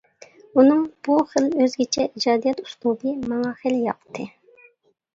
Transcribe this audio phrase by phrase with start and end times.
[0.61, 4.31] ئۇنىڭ بۇ خىل ئۆزگىچە ئىجادىيەت ئۇسلۇبى ماڭا خېلى ياقتى.